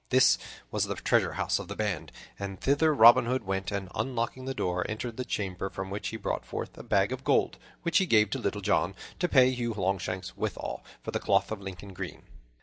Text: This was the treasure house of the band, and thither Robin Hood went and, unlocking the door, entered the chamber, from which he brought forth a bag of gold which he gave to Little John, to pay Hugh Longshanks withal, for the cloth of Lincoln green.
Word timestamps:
This 0.09 0.39
was 0.71 0.85
the 0.85 0.95
treasure 0.95 1.33
house 1.33 1.59
of 1.59 1.67
the 1.67 1.75
band, 1.75 2.11
and 2.39 2.59
thither 2.59 2.91
Robin 2.91 3.27
Hood 3.27 3.43
went 3.43 3.71
and, 3.71 3.87
unlocking 3.93 4.45
the 4.45 4.55
door, 4.55 4.83
entered 4.89 5.15
the 5.15 5.23
chamber, 5.23 5.69
from 5.69 5.91
which 5.91 6.07
he 6.07 6.17
brought 6.17 6.43
forth 6.43 6.75
a 6.75 6.81
bag 6.81 7.11
of 7.11 7.23
gold 7.23 7.59
which 7.83 7.99
he 7.99 8.07
gave 8.07 8.31
to 8.31 8.39
Little 8.39 8.61
John, 8.61 8.95
to 9.19 9.29
pay 9.29 9.51
Hugh 9.51 9.75
Longshanks 9.75 10.35
withal, 10.35 10.83
for 11.03 11.11
the 11.11 11.19
cloth 11.19 11.51
of 11.51 11.61
Lincoln 11.61 11.93
green. 11.93 12.23